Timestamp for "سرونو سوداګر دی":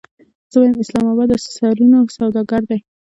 1.57-2.79